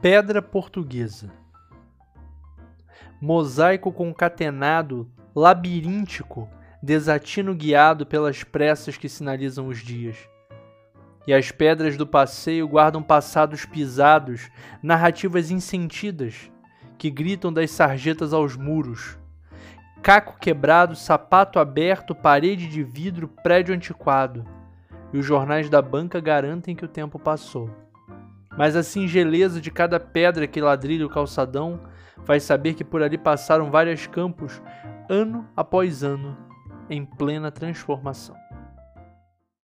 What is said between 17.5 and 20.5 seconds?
das sarjetas aos muros. Caco